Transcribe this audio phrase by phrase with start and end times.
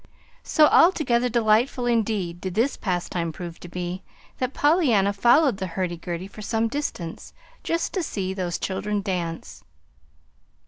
[0.41, 4.01] So altogether delightful, indeed, did this pastime prove to be
[4.39, 9.63] that Pollyanna followed the hurdy gurdy for some distance, just to see those children dance.